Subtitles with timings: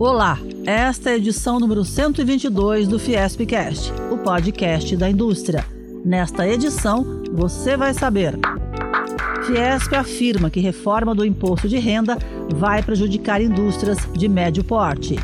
[0.00, 5.62] Olá, esta é a edição número 122 do Fiespcast, o podcast da indústria.
[6.02, 8.34] Nesta edição, você vai saber.
[9.44, 12.16] Fiesp afirma que reforma do imposto de renda
[12.54, 15.16] vai prejudicar indústrias de médio porte.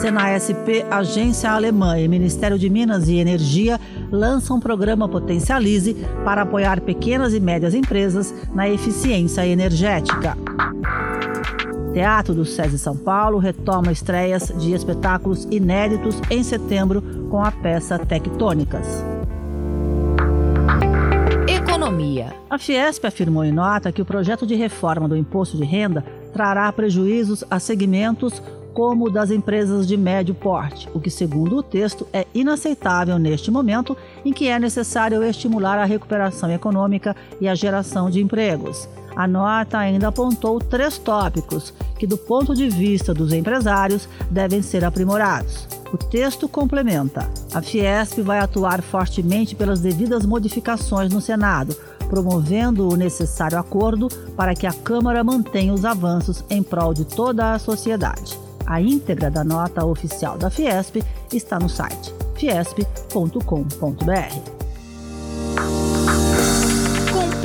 [0.00, 3.80] Senai-SP, Agência Alemã e Ministério de Minas e Energia
[4.10, 5.94] lançam um programa Potencialize
[6.24, 10.36] para apoiar pequenas e médias empresas na eficiência energética.
[11.96, 17.00] Teatro do SESI São Paulo retoma estreias de espetáculos inéditos em setembro
[17.30, 19.02] com a peça Tectônicas.
[21.48, 22.34] Economia.
[22.50, 26.70] A Fiesp afirmou em nota que o projeto de reforma do imposto de renda trará
[26.70, 28.42] prejuízos a segmentos
[28.74, 33.50] como o das empresas de médio porte, o que, segundo o texto, é inaceitável neste
[33.50, 38.86] momento em que é necessário estimular a recuperação econômica e a geração de empregos.
[39.16, 44.84] A nota ainda apontou três tópicos que, do ponto de vista dos empresários, devem ser
[44.84, 45.66] aprimorados.
[45.92, 51.74] O texto complementa: a Fiesp vai atuar fortemente pelas devidas modificações no Senado,
[52.08, 57.54] promovendo o necessário acordo para que a Câmara mantenha os avanços em prol de toda
[57.54, 58.38] a sociedade.
[58.66, 62.96] A íntegra da nota oficial da Fiesp está no site fiesp.com.br.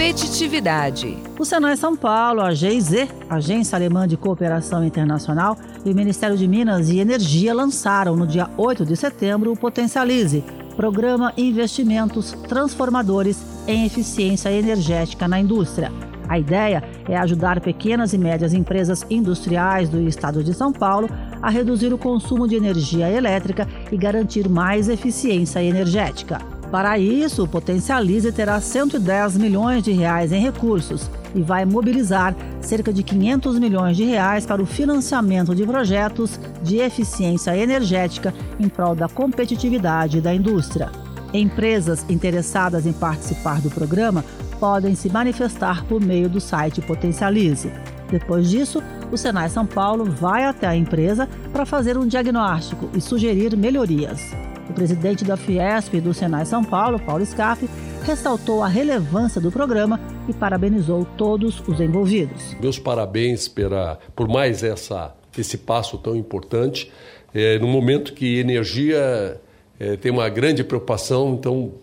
[0.02, 1.16] Competitividade.
[1.38, 6.48] O Senai São Paulo, a GIZ, Agência Alemã de Cooperação Internacional, e o Ministério de
[6.48, 10.44] Minas e Energia lançaram no dia 8 de setembro o Potencialize,
[10.76, 15.92] Programa Investimentos Transformadores em Eficiência Energética na Indústria
[16.32, 21.10] a ideia é ajudar pequenas e médias empresas industriais do estado de São Paulo
[21.42, 26.40] a reduzir o consumo de energia elétrica e garantir mais eficiência energética.
[26.72, 32.94] Para isso, o Potencialize terá 110 milhões de reais em recursos e vai mobilizar cerca
[32.94, 38.96] de 500 milhões de reais para o financiamento de projetos de eficiência energética em prol
[38.96, 40.90] da competitividade da indústria.
[41.34, 44.24] Empresas interessadas em participar do programa
[44.58, 47.70] podem se manifestar por meio do site Potencialize.
[48.10, 48.82] Depois disso,
[49.12, 54.22] o Senai São Paulo vai até a empresa para fazer um diagnóstico e sugerir melhorias.
[54.72, 57.70] O presidente da Fiesp do Senai São Paulo, Paulo Scaff,
[58.06, 60.00] ressaltou a relevância do programa
[60.30, 62.56] e parabenizou todos os envolvidos.
[62.58, 66.90] Meus parabéns pela, por mais essa, esse passo tão importante.
[67.34, 69.42] É, no momento que energia
[69.78, 71.74] é, tem uma grande preocupação, então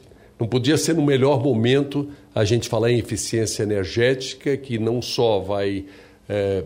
[0.41, 5.41] não podia ser no melhor momento a gente falar em eficiência energética, que não só
[5.41, 5.85] vai
[6.27, 6.65] é,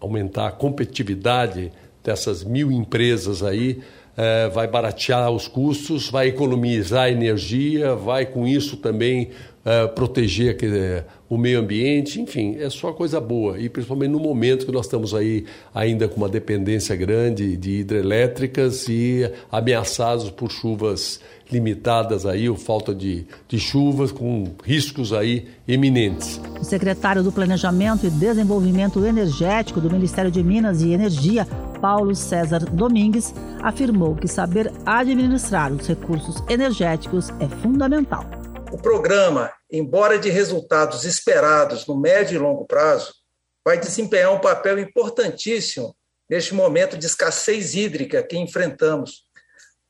[0.00, 1.72] aumentar a competitividade
[2.04, 3.80] dessas mil empresas aí,
[4.18, 9.30] é, vai baratear os custos, vai economizar energia, vai com isso também
[9.64, 10.56] é, proteger
[11.28, 13.60] o meio ambiente, enfim, é só coisa boa.
[13.60, 18.88] E principalmente no momento que nós estamos aí ainda com uma dependência grande de hidrelétricas
[18.88, 26.40] e ameaçados por chuvas limitadas aí, ou falta de, de chuvas, com riscos aí eminentes.
[26.60, 31.46] O secretário do Planejamento e Desenvolvimento Energético do Ministério de Minas e Energia,
[31.80, 38.24] Paulo César Domingues, afirmou que saber administrar os recursos energéticos é fundamental.
[38.72, 43.14] O programa, embora de resultados esperados no médio e longo prazo,
[43.64, 45.94] vai desempenhar um papel importantíssimo
[46.28, 49.28] neste momento de escassez hídrica que enfrentamos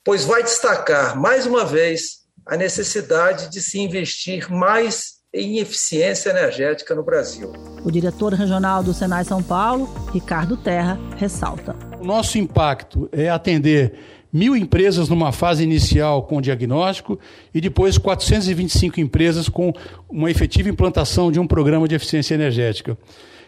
[0.09, 6.95] pois vai destacar, mais uma vez, a necessidade de se investir mais em eficiência energética
[6.95, 7.53] no Brasil.
[7.85, 11.77] O diretor regional do Senai São Paulo, Ricardo Terra, ressalta.
[12.01, 13.99] O nosso impacto é atender
[14.33, 17.19] mil empresas numa fase inicial com diagnóstico
[17.55, 19.73] e depois 425 empresas com
[20.09, 22.97] uma efetiva implantação de um programa de eficiência energética.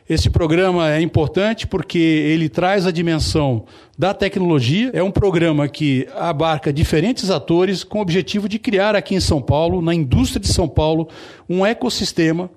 [0.08, 3.64] Esse programa é importante porque ele traz a dimensão
[3.96, 4.90] da tecnologia.
[4.92, 9.40] É um programa que abarca diferentes atores com o objetivo de criar aqui em São
[9.40, 11.08] Paulo, na indústria de São Paulo,
[11.48, 12.50] um ecossistema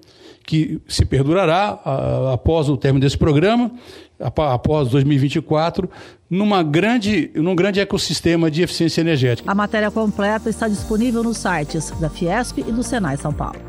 [0.46, 1.80] que se perdurará
[2.34, 3.72] após o término desse programa,
[4.20, 5.90] após 2024,
[6.30, 9.50] numa grande, num grande ecossistema de eficiência energética.
[9.52, 13.60] A matéria completa está disponível nos sites da Fiesp e do Senai São Paulo.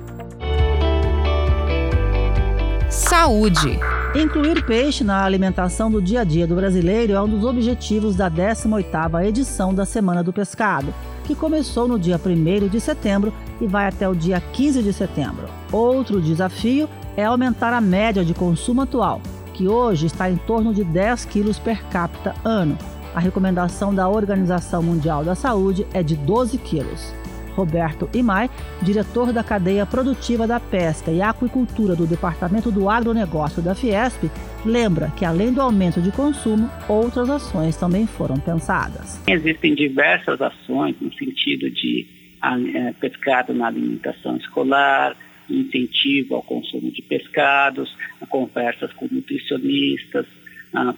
[2.90, 3.78] Saúde.
[4.14, 8.31] Incluir peixe na alimentação do dia a dia do brasileiro é um dos objetivos da
[8.31, 13.88] 18ª edição da Semana do Pescado, que começou no dia 1 de setembro e vai
[13.88, 15.48] até o dia 15 de setembro.
[15.72, 19.20] Outro desafio é aumentar a média de consumo atual,
[19.54, 22.76] que hoje está em torno de 10 quilos per capita ano.
[23.14, 27.12] A recomendação da Organização Mundial da Saúde é de 12 quilos.
[27.54, 28.50] Roberto Imai,
[28.82, 34.30] diretor da cadeia produtiva da pesca e aquicultura do Departamento do Agronegócio da Fiesp,
[34.64, 39.20] lembra que além do aumento de consumo, outras ações também foram pensadas.
[39.26, 42.06] Existem diversas ações no sentido de
[42.42, 45.16] é, pescado na alimentação escolar,
[45.48, 47.94] incentivo ao consumo de pescados,
[48.28, 50.26] conversas com nutricionistas,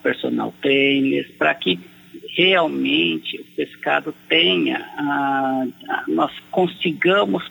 [0.03, 1.79] personal trainers, para que
[2.37, 4.85] realmente o pescado tenha,
[6.07, 7.51] nós consigamos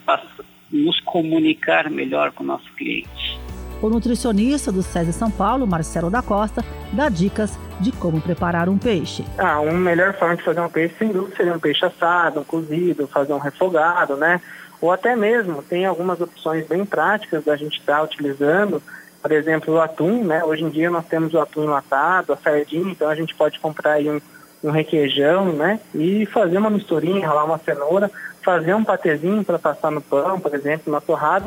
[0.71, 3.39] nos comunicar melhor com o nosso cliente.
[3.81, 8.77] O nutricionista do SESI São Paulo, Marcelo da Costa, dá dicas de como preparar um
[8.77, 9.25] peixe.
[9.37, 12.43] Ah, uma melhor forma de fazer um peixe, sem dúvida, seria um peixe assado, um
[12.43, 14.39] cozido, fazer um refogado, né?
[14.79, 18.81] Ou até mesmo, tem algumas opções bem práticas da gente estar tá utilizando,
[19.21, 20.43] por exemplo, o atum, né?
[20.43, 23.93] Hoje em dia nós temos o atum enlatado, a sardinha, então a gente pode comprar
[23.93, 24.21] aí um,
[24.63, 25.79] um requeijão, né?
[25.93, 28.09] E fazer uma misturinha, ralar uma cenoura,
[28.43, 31.45] fazer um patezinho para passar no pão, por exemplo, na torrada.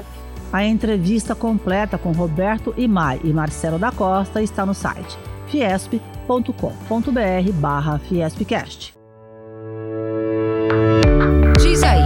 [0.52, 5.18] A entrevista completa com Roberto Imai e Marcelo da Costa está no site
[5.48, 8.94] fiesp.com.br barra fiespcast.
[11.58, 12.04] Diz aí.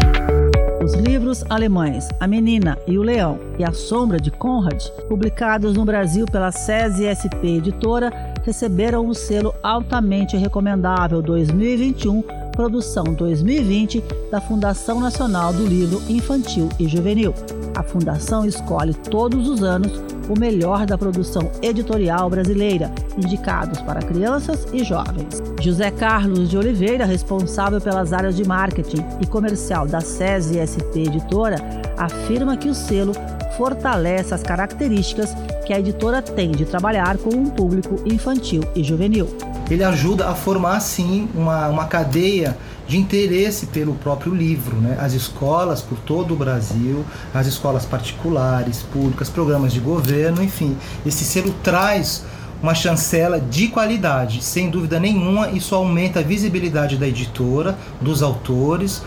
[0.82, 5.84] Os livros alemães A Menina e o Leão e A Sombra de Conrad, publicados no
[5.84, 8.10] Brasil pela SESI SP Editora,
[8.44, 12.22] receberam o selo altamente recomendável 2021
[12.52, 17.34] produção 2020 da Fundação Nacional do Livro Infantil e Juvenil.
[17.74, 19.90] A Fundação escolhe todos os anos
[20.28, 25.42] o melhor da produção editorial brasileira, indicados para crianças e jovens.
[25.60, 31.56] José Carlos de Oliveira, responsável pelas áreas de marketing e comercial da SESI SP Editora,
[31.96, 33.12] afirma que o selo
[33.56, 39.28] fortalece as características que a editora tem de trabalhar com um público infantil e juvenil.
[39.70, 42.56] Ele ajuda a formar, sim, uma, uma cadeia
[42.86, 44.76] de interesse pelo próprio livro.
[44.76, 44.98] Né?
[45.00, 50.76] As escolas por todo o Brasil, as escolas particulares, públicas, programas de governo, enfim.
[51.06, 52.24] Esse selo traz
[52.62, 59.02] uma chancela de qualidade, sem dúvida nenhuma, isso aumenta a visibilidade da editora, dos autores,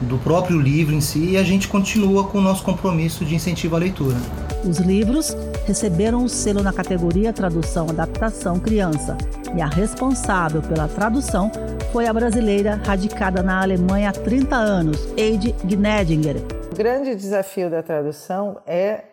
[0.00, 3.76] do próprio livro em si, e a gente continua com o nosso compromisso de incentivo
[3.76, 4.16] à leitura.
[4.64, 5.36] Os livros
[5.66, 9.16] receberam o selo na categoria Tradução Adaptação Criança,
[9.56, 11.50] e a responsável pela tradução
[11.92, 16.36] foi a brasileira radicada na Alemanha há 30 anos, Eide Gnedinger.
[16.70, 19.04] O grande desafio da tradução é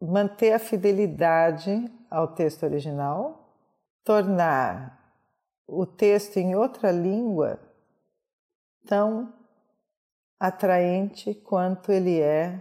[0.00, 3.48] manter a fidelidade ao texto original,
[4.04, 4.98] tornar
[5.66, 7.58] o texto em outra língua
[8.86, 9.32] tão
[10.38, 12.60] atraente quanto ele é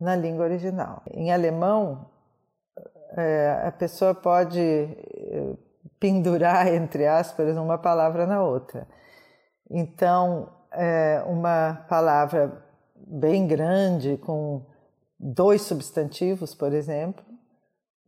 [0.00, 1.02] na língua original.
[1.10, 2.10] Em alemão,
[3.16, 5.56] é, a pessoa pode é,
[5.98, 8.86] pendurar, entre aspas, uma palavra na outra.
[9.70, 12.62] Então, é, uma palavra
[12.96, 14.66] bem grande, com
[15.18, 17.24] dois substantivos, por exemplo,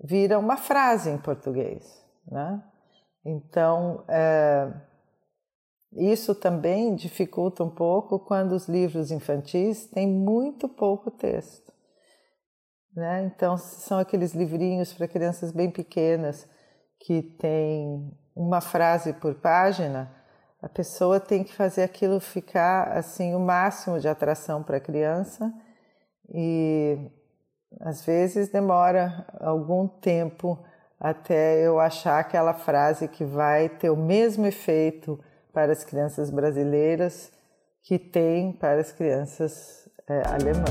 [0.03, 2.05] vira uma frase em português.
[2.27, 2.63] Né?
[3.25, 4.71] Então, é,
[5.97, 11.73] isso também dificulta um pouco quando os livros infantis têm muito pouco texto.
[12.95, 13.25] Né?
[13.25, 16.49] Então, são aqueles livrinhos para crianças bem pequenas
[17.01, 20.15] que tem uma frase por página,
[20.61, 25.53] a pessoa tem que fazer aquilo ficar assim o máximo de atração para a criança
[26.29, 27.11] e
[27.81, 30.59] às vezes demora algum tempo
[30.99, 35.23] até eu achar aquela frase que vai ter o mesmo efeito
[35.57, 37.31] para as crianças brasileiras
[37.83, 40.69] que tem para as crianças é, alemãs.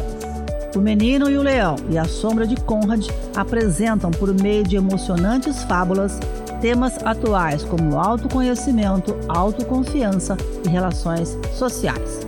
[0.76, 5.64] O Menino e o Leão e A Sombra de Conrad apresentam, por meio de emocionantes
[5.64, 6.20] fábulas,
[6.62, 12.20] temas atuais como autoconhecimento, autoconfiança e relações sociais.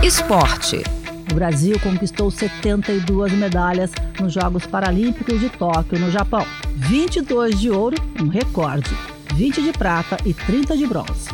[0.00, 0.84] Esporte.
[1.32, 6.46] O Brasil conquistou 72 medalhas nos Jogos Paralímpicos de Tóquio, no Japão.
[6.76, 8.94] 22 de ouro, um recorde,
[9.36, 11.28] 20 de prata e 30 de bronze.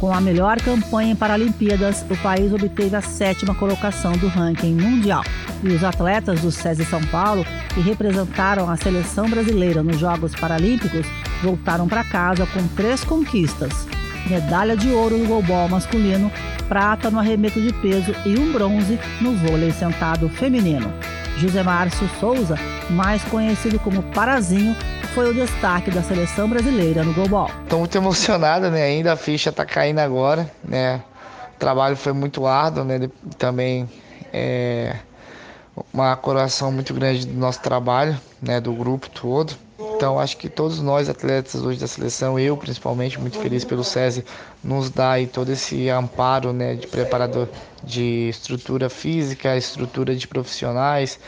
[0.00, 5.22] Com a melhor campanha em Paralimpíadas, o país obteve a sétima colocação do ranking mundial.
[5.62, 11.06] E os atletas do SESI São Paulo, que representaram a seleção brasileira nos Jogos Paralímpicos,
[11.44, 13.86] voltaram para casa com três conquistas:
[14.28, 16.32] medalha de ouro no golbol masculino,
[16.68, 20.92] prata no arremesso de peso e um bronze no vôlei sentado feminino.
[21.38, 22.56] José Márcio Souza,
[22.90, 24.76] mais conhecido como Parazinho,
[25.14, 27.48] foi o destaque da seleção brasileira no Global.
[27.62, 28.82] Estou muito emocionado, né?
[28.82, 31.00] Ainda a ficha está caindo agora, né?
[31.54, 33.08] O trabalho foi muito árduo, né?
[33.38, 33.88] Também
[34.32, 34.96] é
[35.92, 38.60] uma coroação muito grande do nosso trabalho, né?
[38.60, 39.54] Do grupo todo.
[39.78, 44.24] Então acho que todos nós atletas hoje da seleção, eu principalmente muito feliz pelo SESI
[44.64, 47.48] nos dar aí todo esse amparo, né, de preparador
[47.84, 51.20] de estrutura física, estrutura de profissionais.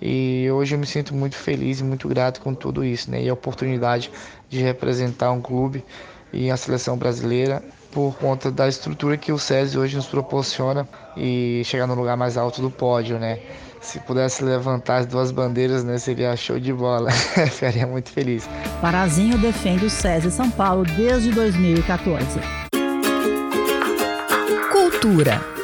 [0.00, 3.22] E hoje eu me sinto muito feliz e muito grato com tudo isso, né?
[3.22, 4.10] E a oportunidade
[4.48, 5.84] de representar um clube
[6.32, 11.62] e a seleção brasileira por conta da estrutura que o SESI hoje nos proporciona e
[11.64, 13.40] chegar no lugar mais alto do pódio, né?
[13.80, 17.10] Se pudesse levantar as duas bandeiras, né, seria show de bola.
[17.50, 18.48] Ficaria muito feliz.
[18.80, 22.40] Parazinho defende o SESI São Paulo desde 2014.
[24.70, 25.59] Cultura.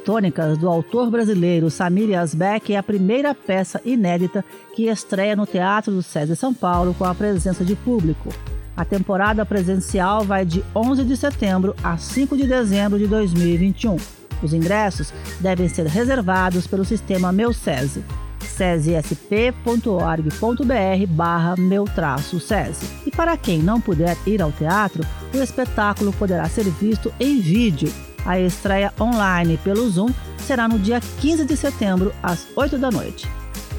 [0.00, 4.42] Tectônicas, do autor brasileiro Samir Asbeck, é a primeira peça inédita
[4.74, 8.30] que estreia no Teatro do SESI São Paulo com a presença de público.
[8.74, 13.96] A temporada presencial vai de 11 de setembro a 5 de dezembro de 2021.
[14.42, 18.02] Os ingressos devem ser reservados pelo sistema Meu SESI,
[18.40, 22.86] cesesp.org.br barra meu traço SESI.
[23.06, 25.04] E para quem não puder ir ao teatro,
[25.34, 27.92] o espetáculo poderá ser visto em vídeo.
[28.24, 33.28] A estreia online pelo Zoom será no dia 15 de setembro, às 8 da noite.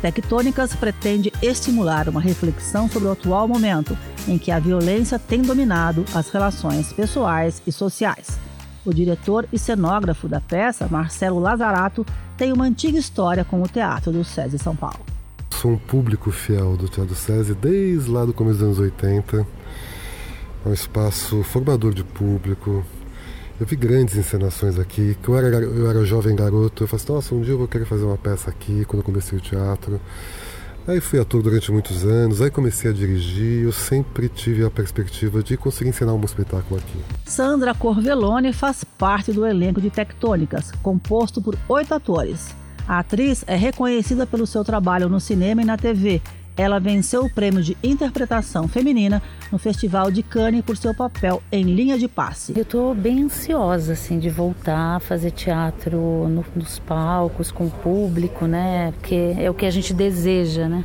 [0.01, 3.95] Tectônicas pretende estimular uma reflexão sobre o atual momento
[4.27, 8.39] em que a violência tem dominado as relações pessoais e sociais.
[8.83, 12.05] O diretor e cenógrafo da peça, Marcelo Lazarato,
[12.35, 14.99] tem uma antiga história com o teatro do SESI São Paulo.
[15.51, 19.45] Sou um público fiel do Teatro SESI desde lá do começo dos anos 80.
[20.65, 22.83] É um espaço formador de público.
[23.61, 25.15] Eu vi grandes encenações aqui.
[25.27, 26.83] Eu era, eu era jovem garoto.
[26.83, 29.03] Eu falei assim, nossa, um dia eu vou querer fazer uma peça aqui, quando eu
[29.03, 30.01] comecei o teatro.
[30.87, 35.43] Aí fui ator durante muitos anos, aí comecei a dirigir, eu sempre tive a perspectiva
[35.43, 36.97] de conseguir ensinar um espetáculo aqui.
[37.23, 42.55] Sandra Corvelone faz parte do elenco de Tectônicas, composto por oito atores.
[42.87, 46.19] A atriz é reconhecida pelo seu trabalho no cinema e na TV,
[46.55, 51.63] ela venceu o prêmio de interpretação feminina no Festival de Cannes por seu papel em
[51.63, 52.53] Linha de Passe.
[52.55, 57.71] Eu estou bem ansiosa assim de voltar a fazer teatro no, nos palcos com o
[57.71, 58.91] público, né?
[58.99, 60.83] Porque é o que a gente deseja, né?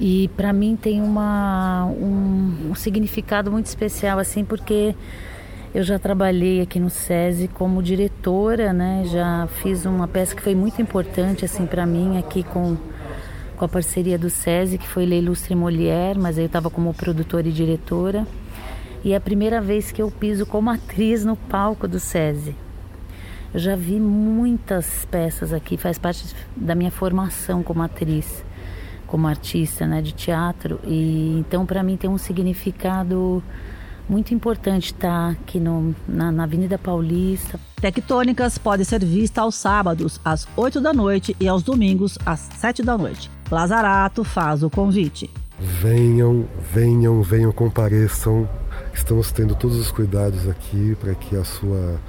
[0.00, 4.94] E para mim tem uma um, um significado muito especial assim, porque
[5.74, 9.04] eu já trabalhei aqui no SESI como diretora, né?
[9.06, 12.76] Já fiz uma peça que foi muito importante assim para mim aqui com
[13.64, 17.52] com a parceria do SESI, que foi Leilustre Molière, mas eu estava como produtora e
[17.52, 18.26] diretora.
[19.02, 22.54] E é a primeira vez que eu piso como atriz no palco do SESI.
[23.54, 28.44] Eu já vi muitas peças aqui, faz parte da minha formação como atriz,
[29.06, 30.78] como artista né, de teatro.
[30.84, 33.42] E então para mim tem um significado
[34.06, 37.58] muito importante estar aqui no, na, na, Avenida Paulista.
[37.84, 42.82] Tectônicas pode ser vista aos sábados, às 8 da noite e aos domingos, às 7
[42.82, 43.30] da noite.
[43.50, 45.30] Lazarato faz o convite.
[45.60, 48.48] Venham, venham, venham, compareçam.
[48.94, 52.00] Estamos tendo todos os cuidados aqui para que a sua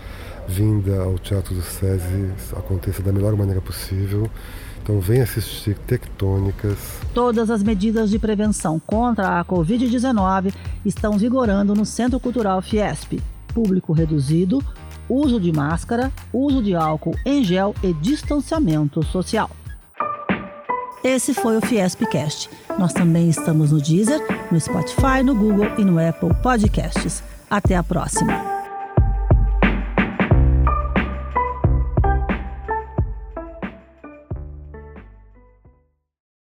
[0.47, 4.31] vinda ao Teatro do SESI aconteça da melhor maneira possível.
[4.81, 6.77] Então venha assistir Tectônicas.
[7.13, 10.53] Todas as medidas de prevenção contra a Covid-19
[10.85, 13.21] estão vigorando no Centro Cultural Fiesp.
[13.53, 14.63] Público reduzido,
[15.09, 19.49] uso de máscara, uso de álcool em gel e distanciamento social.
[21.03, 22.49] Esse foi o Fiespcast.
[22.79, 24.19] Nós também estamos no Deezer,
[24.51, 27.23] no Spotify, no Google e no Apple Podcasts.
[27.49, 28.54] Até a próxima!